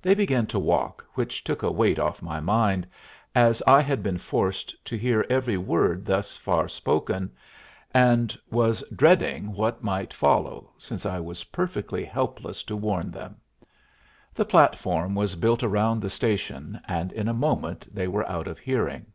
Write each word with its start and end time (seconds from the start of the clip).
They 0.00 0.14
began 0.14 0.46
to 0.46 0.58
walk, 0.58 1.04
which 1.16 1.44
took 1.44 1.62
a 1.62 1.70
weight 1.70 1.98
off 1.98 2.22
my 2.22 2.40
mind, 2.40 2.86
as 3.34 3.62
I 3.66 3.82
had 3.82 4.02
been 4.02 4.16
forced 4.16 4.74
to 4.86 4.96
hear 4.96 5.26
every 5.28 5.58
word 5.58 6.06
thus 6.06 6.34
far 6.34 6.66
spoken, 6.66 7.30
and 7.92 8.34
was 8.50 8.82
dreading 8.96 9.52
what 9.52 9.82
might 9.84 10.14
follow, 10.14 10.72
since 10.78 11.04
I 11.04 11.20
was 11.20 11.44
perfectly 11.44 12.06
helpless 12.06 12.62
to 12.62 12.74
warn 12.74 13.10
them. 13.10 13.36
The 14.34 14.46
platform 14.46 15.14
was 15.14 15.36
built 15.36 15.62
around 15.62 16.00
the 16.00 16.08
station, 16.08 16.80
and 16.88 17.12
in 17.12 17.28
a 17.28 17.34
moment 17.34 17.86
they 17.94 18.08
were 18.08 18.26
out 18.26 18.48
of 18.48 18.58
hearing. 18.60 19.12